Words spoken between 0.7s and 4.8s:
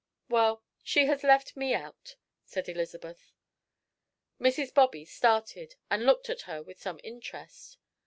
she has left me out," said Elizabeth. Mrs.